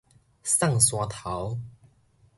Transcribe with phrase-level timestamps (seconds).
[0.43, 1.59] 送山頭